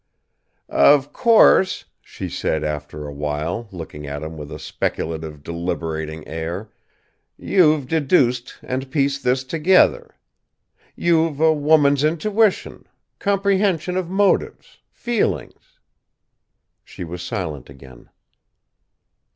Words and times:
"Of 0.81 1.13
course," 1.13 1.85
she 2.01 2.27
said, 2.27 2.63
after 2.63 3.05
a 3.05 3.13
while, 3.13 3.69
looking 3.71 4.07
at 4.07 4.23
him 4.23 4.35
with 4.35 4.51
a 4.51 4.57
speculative, 4.57 5.43
deliberating 5.43 6.27
air, 6.27 6.71
"you've 7.37 7.87
deduced 7.87 8.57
and 8.63 8.89
pieced 8.89 9.23
this 9.23 9.43
together. 9.43 10.15
You've 10.95 11.39
a 11.39 11.53
woman's 11.53 12.03
intuition 12.03 12.85
comprehension 13.19 13.95
of 13.95 14.09
motives, 14.09 14.79
feelings." 14.89 15.77
She 16.83 17.03
was 17.03 17.21
silent 17.21 17.69
again. 17.69 18.09